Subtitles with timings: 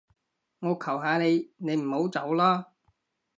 [0.61, 2.71] 我求下你，你唔好走啦